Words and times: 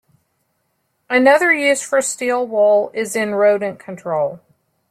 Another 1.11 1.53
use 1.53 1.83
for 1.83 2.01
steel 2.01 2.47
wool 2.47 2.89
is 2.91 3.15
in 3.15 3.35
rodent 3.35 3.77
control. 3.77 4.39